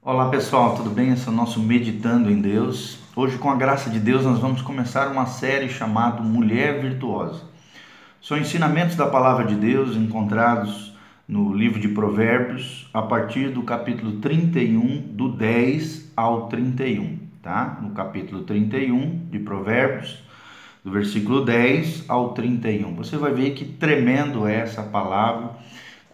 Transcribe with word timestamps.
Olá 0.00 0.30
pessoal, 0.30 0.76
tudo 0.76 0.90
bem? 0.90 1.12
Esse 1.12 1.26
é 1.26 1.30
o 1.30 1.34
nosso 1.34 1.60
Meditando 1.60 2.30
em 2.30 2.40
Deus. 2.40 3.00
Hoje, 3.16 3.36
com 3.36 3.50
a 3.50 3.56
graça 3.56 3.90
de 3.90 3.98
Deus, 3.98 4.24
nós 4.24 4.38
vamos 4.38 4.62
começar 4.62 5.08
uma 5.08 5.26
série 5.26 5.68
chamada 5.68 6.22
Mulher 6.22 6.80
Virtuosa. 6.80 7.42
São 8.22 8.38
ensinamentos 8.38 8.94
da 8.94 9.08
palavra 9.08 9.44
de 9.44 9.56
Deus 9.56 9.96
encontrados 9.96 10.94
no 11.26 11.52
livro 11.52 11.80
de 11.80 11.88
Provérbios, 11.88 12.88
a 12.94 13.02
partir 13.02 13.50
do 13.50 13.64
capítulo 13.64 14.20
31, 14.20 15.02
do 15.02 15.32
10 15.32 16.12
ao 16.16 16.46
31, 16.46 17.18
tá? 17.42 17.80
No 17.82 17.90
capítulo 17.90 18.44
31 18.44 19.26
de 19.28 19.40
Provérbios, 19.40 20.22
do 20.84 20.92
versículo 20.92 21.44
10 21.44 22.04
ao 22.08 22.34
31. 22.34 22.94
Você 22.94 23.16
vai 23.16 23.32
ver 23.32 23.50
que 23.50 23.64
tremendo 23.64 24.46
é 24.46 24.60
essa 24.60 24.82
palavra 24.84 25.56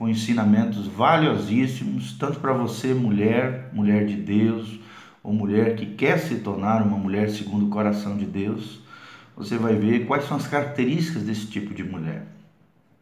com 0.04 0.08
ensinamentos 0.10 0.86
valiosíssimos, 0.86 2.12
tanto 2.18 2.38
para 2.38 2.52
você, 2.52 2.92
mulher, 2.92 3.70
mulher 3.72 4.04
de 4.04 4.16
Deus, 4.16 4.78
ou 5.22 5.32
mulher 5.32 5.76
que 5.76 5.86
quer 5.86 6.18
se 6.18 6.34
tornar 6.40 6.82
uma 6.82 6.98
mulher 6.98 7.30
segundo 7.30 7.64
o 7.64 7.70
coração 7.70 8.14
de 8.14 8.26
Deus. 8.26 8.82
Você 9.34 9.56
vai 9.56 9.74
ver 9.74 10.04
quais 10.04 10.28
são 10.28 10.36
as 10.36 10.46
características 10.46 11.22
desse 11.22 11.46
tipo 11.46 11.72
de 11.72 11.82
mulher. 11.82 12.26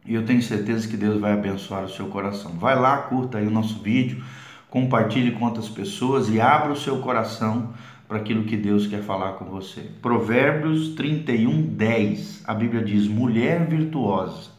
E 0.05 0.13
eu 0.13 0.25
tenho 0.25 0.41
certeza 0.41 0.87
que 0.87 0.95
Deus 0.95 1.19
vai 1.19 1.33
abençoar 1.33 1.83
o 1.83 1.89
seu 1.89 2.07
coração. 2.07 2.51
Vai 2.51 2.79
lá, 2.79 2.95
curta 2.99 3.37
aí 3.37 3.47
o 3.47 3.51
nosso 3.51 3.83
vídeo, 3.83 4.23
compartilhe 4.69 5.31
com 5.31 5.43
outras 5.43 5.67
pessoas 5.67 6.29
e 6.29 6.39
abra 6.39 6.71
o 6.71 6.77
seu 6.77 6.99
coração 6.99 7.73
para 8.07 8.19
aquilo 8.19 8.45
que 8.45 8.55
Deus 8.55 8.87
quer 8.87 9.03
falar 9.03 9.33
com 9.33 9.43
você. 9.43 9.81
Provérbios 10.01 10.95
31, 10.95 11.63
10. 11.63 12.43
A 12.47 12.53
Bíblia 12.53 12.81
diz: 12.81 13.09
Mulher 13.09 13.67
virtuosa, 13.67 14.51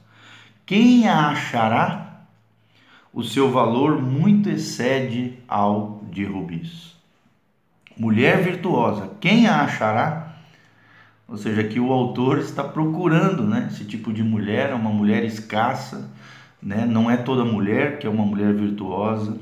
quem 0.67 1.09
a 1.09 1.31
achará? 1.31 2.14
O 3.15 3.23
seu 3.23 3.49
valor 3.51 4.03
muito 4.03 4.51
excede 4.51 5.39
ao 5.47 6.03
de 6.11 6.25
rubis. 6.25 6.97
Mulher 7.97 8.43
virtuosa, 8.43 9.13
quem 9.21 9.47
a 9.47 9.63
achará? 9.63 10.35
Ou 11.29 11.37
seja, 11.37 11.63
que 11.63 11.79
o 11.79 11.93
autor 11.93 12.39
está 12.39 12.65
procurando, 12.65 13.45
né? 13.45 13.69
Esse 13.71 13.85
tipo 13.85 14.13
de 14.13 14.23
mulher 14.23 14.71
é 14.71 14.75
uma 14.75 14.91
mulher 14.91 15.25
escassa, 15.25 16.11
né? 16.61 16.85
Não 16.85 17.09
é 17.09 17.17
toda 17.17 17.45
mulher 17.45 18.01
que 18.01 18.07
é 18.07 18.11
uma 18.11 18.27
mulher 18.27 18.53
virtuosa. 18.53 19.39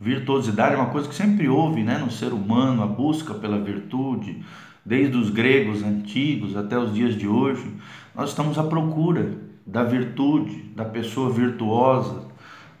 Virtuosidade 0.00 0.74
é 0.74 0.78
uma 0.78 0.88
coisa 0.88 1.06
que 1.06 1.14
sempre 1.14 1.46
houve, 1.50 1.82
né, 1.82 1.98
no 1.98 2.10
ser 2.10 2.32
humano, 2.32 2.82
a 2.82 2.86
busca 2.86 3.34
pela 3.34 3.60
virtude, 3.60 4.42
desde 4.82 5.14
os 5.18 5.28
gregos 5.28 5.82
antigos 5.82 6.56
até 6.56 6.78
os 6.78 6.94
dias 6.94 7.14
de 7.14 7.28
hoje. 7.28 7.70
Nós 8.14 8.30
estamos 8.30 8.58
à 8.58 8.62
procura 8.62 9.34
da 9.66 9.84
virtude, 9.84 10.62
da 10.74 10.86
pessoa 10.86 11.30
virtuosa, 11.30 12.29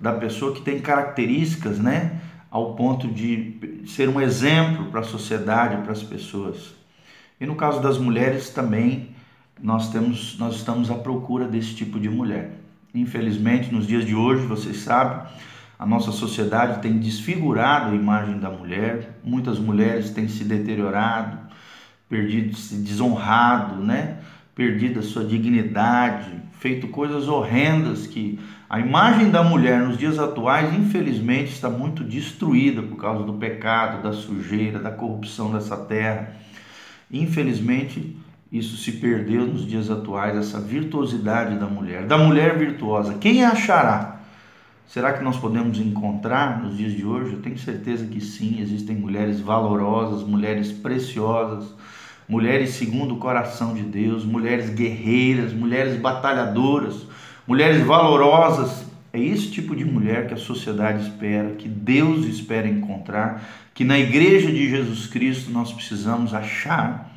da 0.00 0.12
pessoa 0.12 0.54
que 0.54 0.62
tem 0.62 0.80
características, 0.80 1.78
né, 1.78 2.20
ao 2.50 2.74
ponto 2.74 3.06
de 3.06 3.82
ser 3.86 4.08
um 4.08 4.20
exemplo 4.20 4.86
para 4.86 5.00
a 5.00 5.04
sociedade, 5.04 5.82
para 5.82 5.92
as 5.92 6.02
pessoas. 6.02 6.74
E 7.40 7.46
no 7.46 7.54
caso 7.54 7.80
das 7.80 7.98
mulheres 7.98 8.50
também 8.50 9.10
nós 9.62 9.90
temos 9.90 10.38
nós 10.38 10.56
estamos 10.56 10.90
à 10.90 10.94
procura 10.94 11.46
desse 11.46 11.74
tipo 11.74 12.00
de 12.00 12.08
mulher. 12.08 12.52
Infelizmente, 12.94 13.72
nos 13.72 13.86
dias 13.86 14.04
de 14.04 14.14
hoje, 14.14 14.46
vocês 14.46 14.78
sabem, 14.78 15.24
a 15.78 15.86
nossa 15.86 16.10
sociedade 16.10 16.82
tem 16.82 16.98
desfigurado 16.98 17.92
a 17.92 17.94
imagem 17.94 18.38
da 18.38 18.50
mulher. 18.50 19.20
Muitas 19.22 19.58
mulheres 19.58 20.10
têm 20.10 20.28
se 20.28 20.44
deteriorado, 20.44 21.38
perdido, 22.08 22.56
se 22.56 22.76
desonrado, 22.76 23.76
né? 23.76 24.18
Perdido 24.54 25.00
a 25.00 25.02
sua 25.02 25.24
dignidade, 25.24 26.32
feito 26.60 26.88
coisas 26.88 27.26
horrendas 27.26 28.06
que 28.06 28.38
a 28.68 28.78
imagem 28.78 29.30
da 29.30 29.42
mulher 29.42 29.80
nos 29.80 29.96
dias 29.96 30.18
atuais, 30.18 30.74
infelizmente, 30.74 31.52
está 31.52 31.70
muito 31.70 32.04
destruída 32.04 32.82
por 32.82 32.96
causa 32.96 33.24
do 33.24 33.32
pecado, 33.32 34.02
da 34.02 34.12
sujeira, 34.12 34.78
da 34.78 34.90
corrupção 34.90 35.50
dessa 35.50 35.74
terra. 35.74 36.36
Infelizmente, 37.10 38.14
isso 38.52 38.76
se 38.76 38.92
perdeu 38.92 39.46
nos 39.46 39.66
dias 39.66 39.90
atuais, 39.90 40.36
essa 40.36 40.60
virtuosidade 40.60 41.58
da 41.58 41.66
mulher, 41.66 42.04
da 42.04 42.18
mulher 42.18 42.58
virtuosa. 42.58 43.14
Quem 43.14 43.42
achará? 43.42 44.20
Será 44.86 45.14
que 45.14 45.24
nós 45.24 45.38
podemos 45.38 45.78
encontrar 45.78 46.62
nos 46.62 46.76
dias 46.76 46.92
de 46.92 47.06
hoje? 47.06 47.32
Eu 47.32 47.40
tenho 47.40 47.58
certeza 47.58 48.04
que 48.04 48.20
sim, 48.20 48.60
existem 48.60 48.96
mulheres 48.96 49.40
valorosas, 49.40 50.22
mulheres 50.22 50.70
preciosas, 50.70 51.72
mulheres 52.30 52.70
segundo 52.70 53.16
o 53.16 53.18
coração 53.18 53.74
de 53.74 53.82
Deus, 53.82 54.24
mulheres 54.24 54.70
guerreiras, 54.70 55.52
mulheres 55.52 56.00
batalhadoras 56.00 57.10
mulheres 57.50 57.84
valorosas. 57.84 58.86
É 59.12 59.18
esse 59.18 59.50
tipo 59.50 59.74
de 59.74 59.84
mulher 59.84 60.28
que 60.28 60.34
a 60.34 60.36
sociedade 60.36 61.02
espera, 61.02 61.56
que 61.56 61.68
Deus 61.68 62.26
espera 62.26 62.68
encontrar, 62.68 63.42
que 63.74 63.82
na 63.82 63.98
igreja 63.98 64.52
de 64.52 64.70
Jesus 64.70 65.08
Cristo 65.08 65.50
nós 65.50 65.72
precisamos 65.72 66.32
achar. 66.32 67.10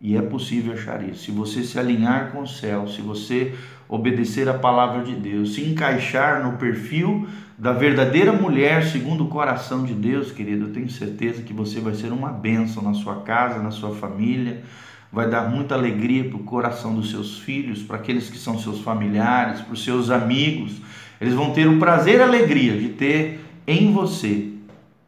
E 0.00 0.16
é 0.16 0.22
possível 0.22 0.74
achar 0.74 1.02
isso. 1.08 1.24
Se 1.24 1.30
você 1.32 1.64
se 1.64 1.78
alinhar 1.78 2.30
com 2.30 2.42
o 2.42 2.46
céu, 2.46 2.86
se 2.86 3.02
você 3.02 3.54
obedecer 3.88 4.48
a 4.48 4.54
palavra 4.54 5.02
de 5.02 5.14
Deus, 5.14 5.54
se 5.54 5.62
encaixar 5.62 6.44
no 6.44 6.56
perfil 6.56 7.26
da 7.58 7.72
verdadeira 7.72 8.32
mulher 8.32 8.84
segundo 8.84 9.24
o 9.24 9.28
coração 9.28 9.84
de 9.84 9.94
Deus, 9.94 10.30
querido, 10.30 10.66
eu 10.66 10.72
tenho 10.72 10.88
certeza 10.88 11.42
que 11.42 11.52
você 11.52 11.80
vai 11.80 11.94
ser 11.94 12.12
uma 12.12 12.28
bênção 12.28 12.82
na 12.82 12.94
sua 12.94 13.22
casa, 13.22 13.60
na 13.60 13.72
sua 13.72 13.92
família, 13.92 14.62
vai 15.10 15.28
dar 15.28 15.50
muita 15.50 15.74
alegria 15.74 16.28
para 16.28 16.36
o 16.36 16.44
coração 16.44 16.94
dos 16.94 17.10
seus 17.10 17.40
filhos, 17.40 17.82
para 17.82 17.96
aqueles 17.96 18.30
que 18.30 18.38
são 18.38 18.58
seus 18.58 18.80
familiares, 18.80 19.62
para 19.62 19.72
os 19.72 19.82
seus 19.82 20.10
amigos. 20.10 20.80
Eles 21.20 21.34
vão 21.34 21.52
ter 21.52 21.66
o 21.66 21.78
prazer 21.78 22.18
e 22.18 22.22
a 22.22 22.26
alegria 22.26 22.78
de 22.78 22.90
ter 22.90 23.40
em 23.66 23.92
você 23.92 24.52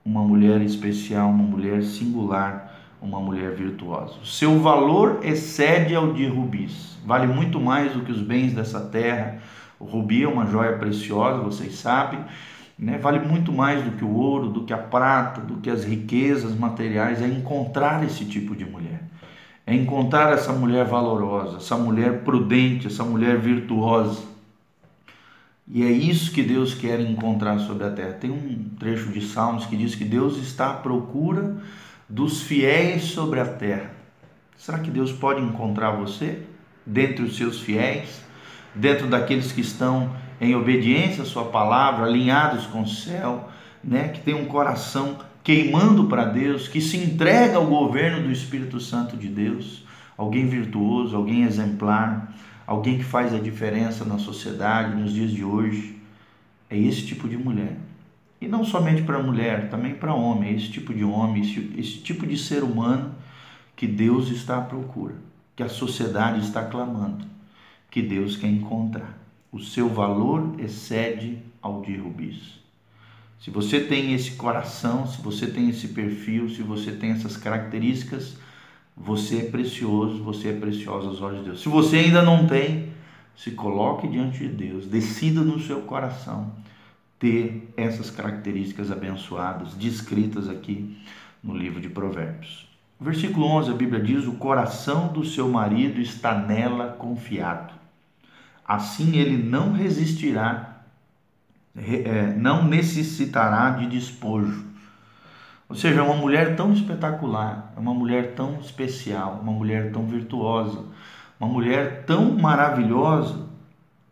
uma 0.05 0.23
mulher 0.23 0.61
especial, 0.63 1.31
uma 1.31 1.45
mulher 1.45 1.83
singular, 1.83 2.70
uma 3.01 3.21
mulher 3.21 3.55
virtuosa. 3.55 4.15
O 4.23 4.27
seu 4.27 4.59
valor 4.61 5.21
excede 5.23 5.95
ao 5.95 6.13
de 6.13 6.27
rubis, 6.27 6.99
vale 7.05 7.27
muito 7.27 7.61
mais 7.61 7.93
do 7.93 8.03
que 8.03 8.13
os 8.13 8.21
bens 8.21 8.53
dessa 8.53 8.81
terra. 8.81 9.39
O 9.79 9.85
rubi 9.85 10.23
é 10.23 10.29
uma 10.29 10.47
joia 10.47 10.77
preciosa, 10.77 11.43
vocês 11.43 11.77
sabem. 11.77 12.21
Né? 12.79 12.99
Vale 12.99 13.19
muito 13.19 13.53
mais 13.53 13.83
do 13.83 13.93
que 13.93 14.05
o 14.05 14.15
ouro, 14.15 14.49
do 14.49 14.65
que 14.65 14.73
a 14.73 14.79
prata, 14.79 15.41
do 15.41 15.57
que 15.57 15.71
as 15.71 15.85
riquezas 15.85 16.55
materiais, 16.55 17.23
é 17.23 17.27
encontrar 17.27 18.05
esse 18.05 18.25
tipo 18.25 18.55
de 18.55 18.65
mulher 18.65 19.01
é 19.71 19.75
encontrar 19.75 20.33
essa 20.33 20.53
mulher 20.53 20.85
valorosa, 20.85 21.59
essa 21.59 21.77
mulher 21.77 22.25
prudente, 22.25 22.89
essa 22.89 23.05
mulher 23.05 23.39
virtuosa. 23.39 24.21
E 25.69 25.85
é 25.85 25.93
isso 25.93 26.33
que 26.33 26.43
Deus 26.43 26.75
quer 26.75 26.99
encontrar 26.99 27.57
sobre 27.61 27.85
a 27.85 27.91
terra. 27.91 28.15
Tem 28.15 28.33
um 28.33 28.69
trecho 28.81 29.13
de 29.13 29.21
Salmos 29.25 29.67
que 29.67 29.77
diz 29.77 29.95
que 29.95 30.05
Deus 30.05 30.39
está 30.39 30.71
à 30.71 30.75
procura 30.75 31.59
dos 32.11 32.43
fiéis 32.43 33.05
sobre 33.05 33.39
a 33.39 33.47
terra. 33.47 33.93
Será 34.59 34.81
que 34.81 34.91
Deus 34.91 35.13
pode 35.13 35.41
encontrar 35.41 35.93
você 35.93 36.43
dentre 36.85 37.23
os 37.23 37.37
seus 37.37 37.61
fiéis, 37.61 38.23
dentro 38.75 39.07
daqueles 39.07 39.53
que 39.53 39.61
estão 39.61 40.11
em 40.41 40.55
obediência 40.57 41.23
à 41.23 41.27
sua 41.27 41.45
palavra, 41.45 42.07
alinhados 42.07 42.67
com 42.67 42.83
o 42.83 42.89
céu, 42.89 43.49
né, 43.83 44.09
que 44.09 44.21
tem 44.21 44.35
um 44.35 44.47
coração 44.47 45.19
queimando 45.45 46.07
para 46.07 46.25
Deus, 46.25 46.67
que 46.67 46.81
se 46.81 46.97
entrega 46.97 47.57
ao 47.57 47.67
governo 47.67 48.25
do 48.25 48.33
Espírito 48.33 48.81
Santo 48.81 49.17
de 49.17 49.29
Deus, 49.29 49.85
alguém 50.17 50.47
virtuoso, 50.47 51.17
alguém 51.17 51.45
exemplar, 51.45 52.35
alguém 52.67 52.99
que 52.99 53.05
faz 53.05 53.33
a 53.33 53.39
diferença 53.39 54.05
na 54.05 54.19
sociedade 54.19 55.01
nos 55.01 55.13
dias 55.13 55.31
de 55.31 55.45
hoje. 55.45 55.99
É 56.69 56.77
esse 56.77 57.07
tipo 57.07 57.29
de 57.29 57.37
mulher. 57.37 57.77
E 58.41 58.49
não 58.49 58.65
somente 58.65 59.03
para 59.03 59.23
mulher, 59.23 59.69
também 59.69 59.95
para 59.95 60.15
homem, 60.15 60.57
esse 60.57 60.71
tipo 60.71 60.95
de 60.95 61.05
homem, 61.05 61.43
esse, 61.43 61.75
esse 61.77 61.99
tipo 61.99 62.27
de 62.27 62.39
ser 62.39 62.63
humano 62.63 63.15
que 63.77 63.87
Deus 63.87 64.29
está 64.29 64.59
à 64.59 64.63
procura, 64.63 65.15
que 65.55 65.63
a 65.63 65.69
sociedade 65.69 66.41
está 66.41 66.65
clamando, 66.65 67.27
que 67.91 68.01
Deus 68.01 68.37
quer 68.37 68.49
encontrar. 68.49 69.19
O 69.53 69.59
seu 69.59 69.89
valor 69.89 70.55
excede 70.59 71.39
ao 71.61 71.83
de 71.83 71.97
rubis. 71.97 72.61
Se 73.41 73.51
você 73.51 73.81
tem 73.81 74.15
esse 74.15 74.33
coração, 74.33 75.07
se 75.07 75.21
você 75.21 75.47
tem 75.47 75.69
esse 75.69 75.89
perfil, 75.89 76.49
se 76.49 76.63
você 76.63 76.93
tem 76.93 77.11
essas 77.11 77.37
características, 77.37 78.37
você 78.97 79.39
é 79.39 79.45
precioso, 79.51 80.23
você 80.23 80.49
é 80.49 80.53
preciosa 80.53 81.09
aos 81.09 81.21
olhos 81.21 81.41
de 81.41 81.45
Deus. 81.47 81.63
Se 81.63 81.69
você 81.69 81.97
ainda 81.97 82.23
não 82.23 82.47
tem, 82.47 82.91
se 83.35 83.51
coloque 83.53 84.07
diante 84.07 84.41
de 84.41 84.49
Deus, 84.49 84.87
decida 84.87 85.41
no 85.41 85.59
seu 85.59 85.81
coração 85.83 86.53
ter 87.21 87.73
essas 87.77 88.11
características 88.11 88.91
abençoadas, 88.91 89.75
descritas 89.75 90.49
aqui 90.49 90.99
no 91.41 91.57
livro 91.57 91.81
de 91.81 91.89
Provérbios. 91.89 92.69
Versículo 92.99 93.47
11, 93.47 93.71
a 93.71 93.75
Bíblia 93.75 94.03
diz: 94.03 94.27
O 94.27 94.33
coração 94.33 95.13
do 95.13 95.25
seu 95.25 95.49
marido 95.49 96.01
está 96.01 96.35
nela 96.35 96.89
confiado. 96.99 97.73
Assim 98.67 99.17
ele 99.17 99.37
não 99.37 99.73
resistirá 99.73 100.71
é, 101.77 102.35
não 102.37 102.65
necessitará 102.67 103.71
de 103.71 103.87
despojo. 103.87 104.65
Ou 105.69 105.77
seja, 105.77 106.01
é 106.01 106.03
uma 106.03 106.17
mulher 106.17 106.57
tão 106.57 106.73
espetacular, 106.73 107.73
é 107.77 107.81
uma 107.81 107.95
mulher 107.95 108.35
tão 108.35 108.59
especial, 108.59 109.39
uma 109.41 109.53
mulher 109.53 109.93
tão 109.93 110.05
virtuosa, 110.05 110.85
uma 111.39 111.49
mulher 111.49 112.05
tão 112.05 112.33
maravilhosa 112.33 113.47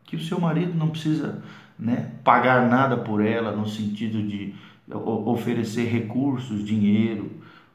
que 0.05 0.14
o 0.14 0.22
seu 0.22 0.40
marido 0.40 0.75
não 0.75 0.88
precisa 0.88 1.43
né, 1.79 2.11
pagar 2.25 2.69
nada 2.69 2.97
por 2.97 3.25
ela 3.25 3.53
no 3.53 3.69
sentido 3.69 4.23
de, 4.23 4.55
oferecer 4.91 5.85
recursos, 5.85 6.65
dinheiro, 6.65 7.31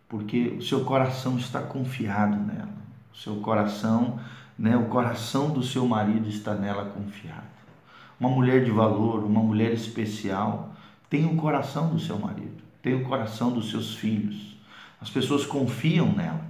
porque 0.10 0.56
o 0.58 0.62
seu 0.62 0.84
coração 0.84 1.38
está 1.38 1.62
confiado 1.62 2.36
nela. 2.38 2.74
O 3.14 3.18
seu 3.18 3.36
coração, 3.36 4.20
né, 4.58 4.76
o 4.76 4.86
coração 4.86 5.52
do 5.52 5.62
seu 5.62 5.88
marido 5.88 6.28
está 6.28 6.56
nela 6.56 6.86
confiado. 6.86 7.54
Uma 8.20 8.30
mulher 8.30 8.64
de 8.64 8.72
valor, 8.72 9.24
uma 9.24 9.42
mulher 9.42 9.74
especial, 9.74 10.74
tem 11.10 11.26
o 11.26 11.36
coração 11.36 11.90
do 11.90 12.00
seu 12.00 12.18
marido, 12.18 12.64
tem 12.82 12.96
o 12.96 13.04
coração 13.04 13.52
dos 13.52 13.70
seus 13.70 13.94
filhos. 13.96 14.58
As 15.00 15.10
pessoas 15.10 15.46
confiam 15.46 16.12
nela. 16.12 16.46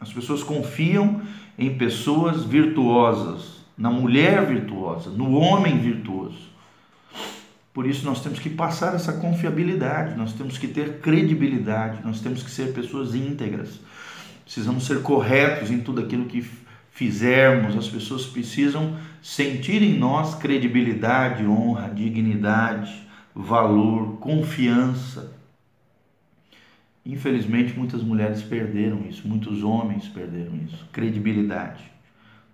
As 0.00 0.12
pessoas 0.12 0.42
confiam 0.42 1.22
em 1.56 1.76
pessoas 1.76 2.44
virtuosas, 2.44 3.62
na 3.78 3.90
mulher 3.90 4.46
virtuosa, 4.46 5.10
no 5.10 5.34
homem 5.34 5.78
virtuoso. 5.78 6.51
Por 7.72 7.86
isso 7.86 8.04
nós 8.04 8.22
temos 8.22 8.38
que 8.38 8.50
passar 8.50 8.94
essa 8.94 9.14
confiabilidade, 9.14 10.16
nós 10.16 10.34
temos 10.34 10.58
que 10.58 10.68
ter 10.68 11.00
credibilidade, 11.00 12.04
nós 12.04 12.20
temos 12.20 12.42
que 12.42 12.50
ser 12.50 12.74
pessoas 12.74 13.14
íntegras. 13.14 13.80
Precisamos 14.44 14.84
ser 14.84 15.00
corretos 15.00 15.70
em 15.70 15.80
tudo 15.80 16.02
aquilo 16.02 16.26
que 16.26 16.46
fizermos. 16.90 17.74
As 17.74 17.88
pessoas 17.88 18.26
precisam 18.26 18.96
sentir 19.22 19.82
em 19.82 19.98
nós 19.98 20.34
credibilidade, 20.34 21.46
honra, 21.46 21.88
dignidade, 21.88 23.06
valor, 23.34 24.18
confiança. 24.18 25.32
Infelizmente, 27.04 27.76
muitas 27.76 28.02
mulheres 28.02 28.42
perderam 28.42 29.04
isso, 29.08 29.26
muitos 29.26 29.64
homens 29.64 30.06
perderam 30.08 30.56
isso. 30.66 30.86
Credibilidade, 30.92 31.82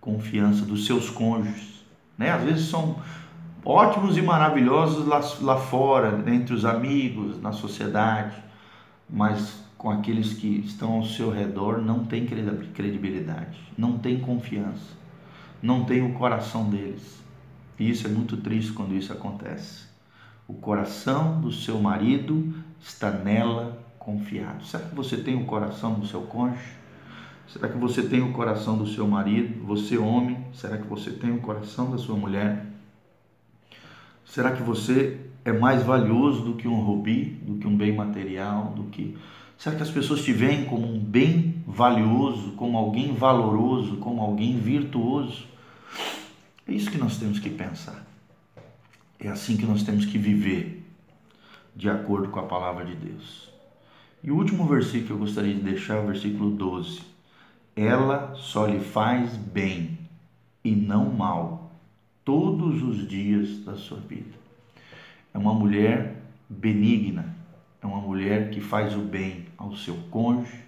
confiança 0.01 0.65
dos 0.65 0.87
seus 0.87 1.11
cônjuges. 1.11 1.85
Né? 2.17 2.31
Às 2.31 2.45
vezes 2.45 2.69
são 2.69 3.03
ótimos 3.69 4.17
e 4.17 4.23
maravilhosos 4.23 5.07
lá, 5.07 5.21
lá 5.43 5.57
fora, 5.59 6.25
entre 6.27 6.55
os 6.55 6.65
amigos, 6.65 7.39
na 7.43 7.53
sociedade, 7.53 8.35
mas 9.09 9.63
com 9.77 9.91
aqueles 9.91 10.33
que 10.33 10.49
estão 10.61 10.95
ao 10.95 11.05
seu 11.05 11.31
redor 11.31 11.79
não 11.79 12.05
tem 12.05 12.25
credibilidade, 12.25 13.59
não 13.77 13.99
tem 13.99 14.19
confiança, 14.19 14.97
não 15.63 15.85
tem 15.85 16.03
o 16.03 16.15
coração 16.15 16.71
deles. 16.71 17.23
E 17.79 17.91
isso 17.91 18.07
é 18.07 18.11
muito 18.11 18.39
triste 18.39 18.73
quando 18.73 18.95
isso 18.95 19.13
acontece. 19.13 19.87
O 20.49 20.55
coração 20.55 21.39
do 21.39 21.53
seu 21.53 21.79
marido 21.79 22.55
está 22.81 23.11
nela 23.11 23.79
confiado. 23.99 24.65
Será 24.65 24.85
que 24.85 24.95
você 24.95 25.19
tem 25.19 25.37
o 25.37 25.45
coração 25.45 25.93
do 25.95 26.07
seu 26.07 26.23
cônjuge? 26.23 26.79
Será 27.47 27.69
que 27.69 27.77
você 27.77 28.03
tem 28.03 28.23
o 28.23 28.33
coração 28.33 28.79
do 28.79 28.87
seu 28.87 29.07
marido? 29.07 29.65
Você, 29.67 29.99
homem, 29.99 30.47
será 30.55 30.79
que 30.79 30.87
você 30.87 31.11
tem 31.11 31.31
o 31.31 31.41
coração 31.41 31.91
da 31.91 31.99
sua 31.99 32.17
mulher? 32.17 32.68
Será 34.29 34.53
que 34.53 34.63
você 34.63 35.19
é 35.45 35.53
mais 35.53 35.83
valioso 35.83 36.43
do 36.43 36.55
que 36.55 36.69
um 36.69 36.81
rubi, 36.81 37.41
do 37.43 37.57
que 37.57 37.67
um 37.67 37.77
bem 37.77 37.95
material, 37.95 38.75
do 38.77 38.85
que 38.85 39.17
Será 39.57 39.75
que 39.75 39.83
as 39.83 39.91
pessoas 39.91 40.23
te 40.23 40.33
veem 40.33 40.67
como 40.67 40.87
um 40.87 41.01
bem 41.01 41.65
valioso, 41.67 42.53
como 42.53 42.79
alguém 42.79 43.13
valoroso, 43.13 43.97
como 43.97 44.21
alguém 44.21 44.57
virtuoso? 44.57 45.49
É 46.67 46.73
isso 46.73 46.89
que 46.93 46.97
nós 46.97 47.17
temos 47.17 47.41
que 47.41 47.51
pensar. 47.51 48.07
É 49.19 49.27
assim 49.27 49.57
que 49.57 49.67
nós 49.67 49.83
temos 49.83 50.05
que 50.05 50.17
viver, 50.17 50.87
de 51.75 51.91
acordo 51.91 52.29
com 52.29 52.39
a 52.39 52.45
palavra 52.45 52.85
de 52.85 52.95
Deus. 52.95 53.51
E 54.23 54.31
o 54.31 54.37
último 54.37 54.65
versículo 54.65 55.07
que 55.07 55.11
eu 55.11 55.19
gostaria 55.19 55.55
de 55.55 55.61
deixar 55.61 55.97
é 55.97 56.05
o 56.05 56.07
versículo 56.07 56.51
12. 56.51 57.01
Ela 57.75 58.35
só 58.37 58.65
lhe 58.65 58.79
faz 58.79 59.37
bem 59.37 59.99
e 60.63 60.71
não 60.71 61.11
mal 61.11 61.68
todos 62.29 62.83
os 62.83 63.09
dias 63.09 63.65
da 63.65 63.75
sua 63.75 63.97
vida. 64.01 64.37
É 65.33 65.39
uma 65.39 65.55
mulher 65.55 66.21
benigna, 66.47 67.35
é 67.81 67.87
uma 67.87 68.03
mulher 68.03 68.51
que 68.51 68.61
faz 68.61 68.95
o 68.95 68.99
bem 68.99 69.47
ao 69.57 69.75
seu 69.75 69.95
cônjuge, 70.11 70.63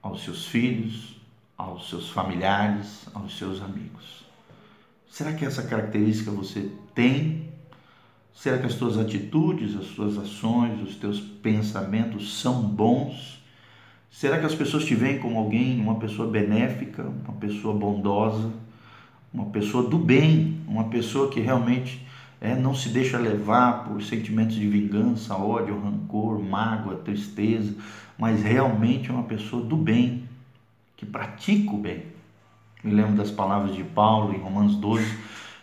aos 0.00 0.22
seus 0.22 0.46
filhos, 0.46 1.16
aos 1.58 1.90
seus 1.90 2.10
familiares, 2.10 3.08
aos 3.12 3.36
seus 3.36 3.60
amigos. 3.60 4.24
Será 5.10 5.32
que 5.32 5.44
essa 5.44 5.64
característica 5.64 6.30
você 6.30 6.70
tem? 6.94 7.48
Será 8.32 8.58
que 8.58 8.66
as 8.66 8.74
suas 8.74 8.96
atitudes, 8.96 9.74
as 9.74 9.86
suas 9.86 10.16
ações, 10.16 10.80
os 10.80 10.94
teus 10.94 11.18
pensamentos 11.18 12.40
são 12.40 12.62
bons? 12.62 13.42
Será 14.12 14.38
que 14.38 14.46
as 14.46 14.54
pessoas 14.54 14.84
te 14.84 14.94
veem 14.94 15.18
como 15.18 15.40
alguém, 15.40 15.80
uma 15.80 15.98
pessoa 15.98 16.30
benéfica, 16.30 17.02
uma 17.02 17.34
pessoa 17.34 17.74
bondosa? 17.74 18.62
Uma 19.34 19.46
pessoa 19.46 19.90
do 19.90 19.98
bem, 19.98 20.60
uma 20.68 20.84
pessoa 20.84 21.28
que 21.28 21.40
realmente 21.40 22.06
é, 22.40 22.54
não 22.54 22.72
se 22.72 22.88
deixa 22.88 23.18
levar 23.18 23.84
por 23.84 24.00
sentimentos 24.00 24.54
de 24.54 24.68
vingança, 24.68 25.34
ódio, 25.34 25.80
rancor, 25.80 26.40
mágoa, 26.40 26.94
tristeza, 26.96 27.74
mas 28.16 28.44
realmente 28.44 29.10
é 29.10 29.12
uma 29.12 29.24
pessoa 29.24 29.60
do 29.60 29.76
bem, 29.76 30.28
que 30.96 31.04
pratica 31.04 31.72
o 31.72 31.78
bem. 31.78 32.04
Me 32.84 32.92
lembro 32.92 33.16
das 33.16 33.30
palavras 33.30 33.74
de 33.74 33.82
Paulo 33.82 34.32
em 34.32 34.38
Romanos 34.38 34.76
12, 34.76 35.18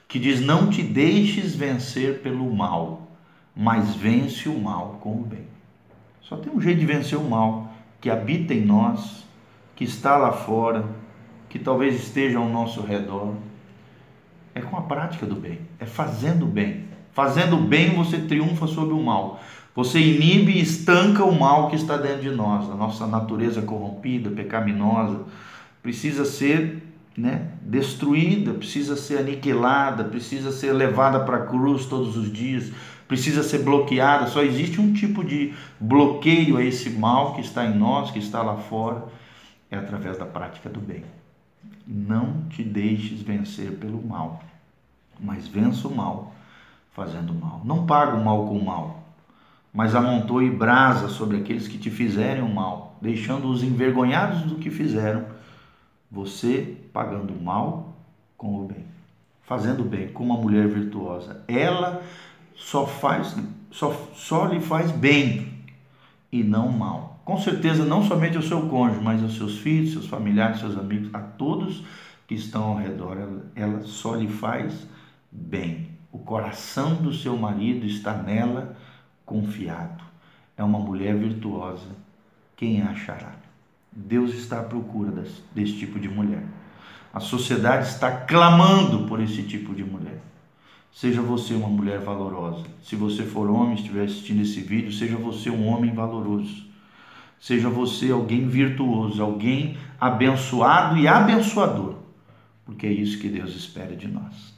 que 0.07 0.19
diz: 0.19 0.41
Não 0.41 0.69
te 0.69 0.83
deixes 0.83 1.55
vencer 1.55 2.21
pelo 2.21 2.53
mal, 2.53 3.07
mas 3.55 3.95
vence 3.95 4.49
o 4.49 4.59
mal 4.59 4.99
com 5.01 5.21
o 5.21 5.23
bem. 5.23 5.45
Só 6.21 6.35
tem 6.35 6.51
um 6.51 6.59
jeito 6.59 6.79
de 6.79 6.85
vencer 6.85 7.17
o 7.17 7.29
mal, 7.29 7.71
que 8.01 8.09
habita 8.09 8.53
em 8.53 8.65
nós, 8.65 9.25
que 9.75 9.83
está 9.83 10.17
lá 10.17 10.31
fora, 10.31 10.89
que 11.47 11.59
talvez 11.59 11.95
esteja 11.95 12.39
ao 12.39 12.49
nosso 12.49 12.81
redor, 12.81 13.35
é 14.53 14.61
com 14.61 14.77
a 14.77 14.81
prática 14.81 15.25
do 15.25 15.35
bem, 15.35 15.59
é 15.79 15.85
fazendo 15.85 16.45
o 16.45 16.47
bem. 16.47 16.85
Fazendo 17.13 17.57
o 17.57 17.61
bem, 17.61 17.93
você 17.93 18.17
triunfa 18.19 18.67
sobre 18.67 18.93
o 18.93 19.03
mal. 19.03 19.41
Você 19.75 19.99
inibe 19.99 20.53
e 20.53 20.61
estanca 20.61 21.23
o 21.23 21.37
mal 21.37 21.69
que 21.69 21.75
está 21.75 21.97
dentro 21.97 22.21
de 22.21 22.31
nós. 22.31 22.69
A 22.69 22.75
nossa 22.75 23.07
natureza 23.07 23.61
corrompida, 23.61 24.29
pecaminosa, 24.29 25.21
precisa 25.81 26.25
ser 26.25 26.83
né, 27.17 27.49
destruída, 27.61 28.53
precisa 28.53 28.95
ser 28.95 29.19
aniquilada, 29.19 30.03
precisa 30.03 30.51
ser 30.51 30.73
levada 30.73 31.21
para 31.21 31.37
a 31.37 31.45
cruz 31.45 31.85
todos 31.85 32.15
os 32.15 32.31
dias, 32.31 32.71
precisa 33.07 33.43
ser 33.43 33.59
bloqueada. 33.59 34.27
Só 34.27 34.41
existe 34.41 34.79
um 34.79 34.93
tipo 34.93 35.23
de 35.23 35.53
bloqueio 35.79 36.57
a 36.57 36.63
esse 36.63 36.89
mal 36.89 37.33
que 37.33 37.41
está 37.41 37.65
em 37.65 37.77
nós, 37.77 38.11
que 38.11 38.19
está 38.19 38.41
lá 38.41 38.57
fora, 38.57 39.05
é 39.69 39.77
através 39.77 40.17
da 40.17 40.25
prática 40.25 40.69
do 40.69 40.79
bem. 40.79 41.03
Não 41.85 42.43
te 42.49 42.63
deixes 42.63 43.21
vencer 43.21 43.71
pelo 43.77 44.01
mal, 44.05 44.43
mas 45.19 45.47
vença 45.47 45.87
o 45.87 45.95
mal 45.95 46.33
fazendo 46.93 47.33
mal. 47.33 47.61
Não 47.63 47.85
paga 47.85 48.15
o 48.15 48.23
mal 48.23 48.47
com 48.47 48.57
o 48.57 48.65
mal, 48.65 49.03
mas 49.73 49.95
amontoe 49.95 50.49
brasa 50.49 51.07
sobre 51.07 51.37
aqueles 51.37 51.67
que 51.67 51.77
te 51.77 51.89
fizerem 51.89 52.43
o 52.43 52.53
mal, 52.53 52.95
deixando-os 53.01 53.63
envergonhados 53.63 54.43
do 54.43 54.55
que 54.55 54.69
fizeram, 54.69 55.25
você 56.09 56.77
pagando 56.93 57.33
o 57.33 57.41
mal 57.41 57.95
com 58.37 58.61
o 58.61 58.65
bem, 58.65 58.85
fazendo 59.43 59.83
bem, 59.83 60.09
como 60.09 60.33
uma 60.33 60.41
mulher 60.41 60.67
virtuosa. 60.67 61.43
Ela 61.47 62.01
só 62.55 62.85
faz, 62.85 63.35
só, 63.71 63.91
só 64.13 64.45
lhe 64.45 64.59
faz 64.59 64.91
bem 64.91 65.53
e 66.31 66.43
não 66.43 66.69
mal 66.69 67.10
com 67.23 67.37
certeza 67.39 67.85
não 67.85 68.03
somente 68.03 68.35
ao 68.35 68.43
seu 68.43 68.67
cônjuge, 68.67 69.01
mas 69.01 69.21
aos 69.21 69.35
seus 69.35 69.59
filhos, 69.59 69.93
seus 69.93 70.07
familiares, 70.07 70.59
seus 70.59 70.77
amigos, 70.77 71.13
a 71.13 71.19
todos 71.19 71.83
que 72.27 72.33
estão 72.33 72.63
ao 72.63 72.77
redor. 72.77 73.17
Ela, 73.17 73.45
ela 73.55 73.81
só 73.81 74.15
lhe 74.15 74.27
faz 74.27 74.87
bem. 75.31 75.89
O 76.11 76.19
coração 76.19 76.95
do 76.95 77.13
seu 77.13 77.37
marido 77.37 77.85
está 77.85 78.13
nela 78.13 78.75
confiado. 79.25 80.03
É 80.57 80.63
uma 80.63 80.79
mulher 80.79 81.15
virtuosa. 81.15 81.87
Quem 82.57 82.81
a 82.81 82.89
achará? 82.89 83.35
Deus 83.91 84.33
está 84.33 84.59
à 84.59 84.63
procura 84.63 85.11
desse, 85.11 85.41
desse 85.53 85.77
tipo 85.77 85.99
de 85.99 86.09
mulher. 86.09 86.43
A 87.13 87.19
sociedade 87.19 87.87
está 87.87 88.11
clamando 88.11 89.05
por 89.05 89.19
esse 89.21 89.43
tipo 89.43 89.75
de 89.75 89.83
mulher. 89.83 90.21
Seja 90.91 91.21
você 91.21 91.53
uma 91.53 91.67
mulher 91.67 91.99
valorosa. 91.99 92.65
Se 92.81 92.95
você 92.95 93.23
for 93.23 93.49
homem, 93.49 93.75
estiver 93.75 94.05
assistindo 94.05 94.41
esse 94.41 94.59
vídeo, 94.61 94.91
seja 94.91 95.17
você 95.17 95.49
um 95.49 95.67
homem 95.67 95.93
valoroso 95.93 96.70
Seja 97.41 97.71
você 97.71 98.11
alguém 98.11 98.47
virtuoso, 98.47 99.19
alguém 99.19 99.75
abençoado 99.99 100.95
e 100.95 101.07
abençoador, 101.07 101.95
porque 102.63 102.85
é 102.85 102.91
isso 102.91 103.19
que 103.19 103.27
Deus 103.27 103.55
espera 103.55 103.95
de 103.95 104.07
nós. 104.07 104.53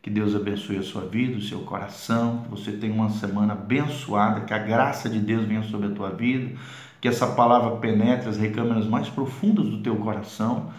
Que 0.00 0.08
Deus 0.08 0.36
abençoe 0.36 0.76
a 0.76 0.82
sua 0.84 1.02
vida, 1.02 1.36
o 1.36 1.42
seu 1.42 1.58
coração, 1.62 2.44
que 2.44 2.50
você 2.50 2.70
tenha 2.70 2.94
uma 2.94 3.10
semana 3.10 3.54
abençoada, 3.54 4.42
que 4.42 4.54
a 4.54 4.58
graça 4.58 5.10
de 5.10 5.18
Deus 5.18 5.44
venha 5.44 5.64
sobre 5.64 5.88
a 5.88 5.90
tua 5.90 6.10
vida, 6.10 6.56
que 7.00 7.08
essa 7.08 7.26
palavra 7.26 7.78
penetre 7.78 8.28
as 8.28 8.38
recâmaras 8.38 8.86
mais 8.86 9.08
profundas 9.08 9.68
do 9.68 9.82
teu 9.82 9.96
coração 9.96 10.70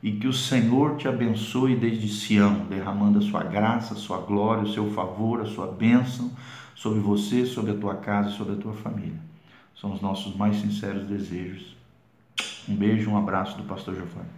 e 0.00 0.12
que 0.12 0.28
o 0.28 0.32
Senhor 0.32 0.96
te 0.96 1.08
abençoe 1.08 1.74
desde 1.74 2.08
Sião, 2.08 2.66
derramando 2.70 3.18
a 3.18 3.22
sua 3.22 3.42
graça, 3.42 3.94
a 3.94 3.96
sua 3.96 4.18
glória, 4.18 4.62
o 4.62 4.72
seu 4.72 4.88
favor, 4.92 5.40
a 5.40 5.46
sua 5.46 5.66
bênção 5.66 6.30
sobre 6.72 7.00
você, 7.00 7.44
sobre 7.46 7.72
a 7.72 7.76
tua 7.76 7.96
casa, 7.96 8.30
sobre 8.30 8.52
a 8.52 8.56
tua 8.56 8.74
família. 8.74 9.29
São 9.80 9.92
os 9.92 10.02
nossos 10.02 10.36
mais 10.36 10.56
sinceros 10.56 11.06
desejos. 11.06 11.74
Um 12.68 12.76
beijo, 12.76 13.10
um 13.10 13.16
abraço 13.16 13.56
do 13.56 13.62
Pastor 13.62 13.94
Giovanni. 13.94 14.28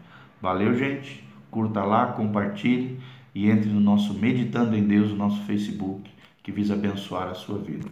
Valeu, 0.40 0.72
gente. 0.76 1.24
Curta 1.50 1.82
lá, 1.82 2.12
compartilhe 2.12 3.00
e 3.34 3.50
entre 3.50 3.68
no 3.68 3.80
nosso 3.80 4.14
Meditando 4.14 4.76
em 4.76 4.86
Deus, 4.86 5.10
o 5.10 5.16
nosso 5.16 5.42
Facebook, 5.42 6.08
que 6.42 6.52
visa 6.52 6.74
abençoar 6.74 7.28
a 7.28 7.34
sua 7.34 7.58
vida. 7.58 7.88